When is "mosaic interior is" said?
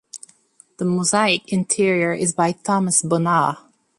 0.85-2.33